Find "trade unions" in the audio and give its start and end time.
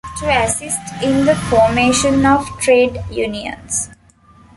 2.59-3.87